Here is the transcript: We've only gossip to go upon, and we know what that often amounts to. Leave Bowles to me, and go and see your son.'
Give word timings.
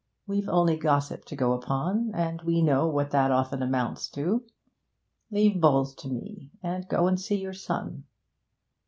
We've 0.25 0.49
only 0.49 0.77
gossip 0.77 1.25
to 1.25 1.35
go 1.35 1.53
upon, 1.53 2.09
and 2.15 2.41
we 2.41 2.63
know 2.63 2.87
what 2.87 3.11
that 3.11 3.29
often 3.29 3.61
amounts 3.61 4.09
to. 4.09 4.43
Leave 5.29 5.61
Bowles 5.61 5.93
to 5.97 6.07
me, 6.07 6.49
and 6.63 6.87
go 6.87 7.05
and 7.05 7.21
see 7.21 7.35
your 7.39 7.53
son.' 7.53 8.05